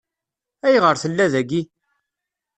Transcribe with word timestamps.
Ayɣer 0.65 0.95
tella 1.01 1.25
dagi? 1.33 1.61